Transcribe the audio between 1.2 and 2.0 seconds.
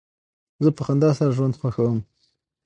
ژوند خوښوم.